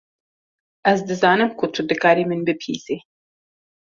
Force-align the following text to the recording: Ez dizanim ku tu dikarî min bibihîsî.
Ez 0.91 0.99
dizanim 1.09 1.51
ku 1.57 1.65
tu 1.73 1.81
dikarî 1.89 2.23
min 2.29 2.41
bibihîsî. 2.47 2.97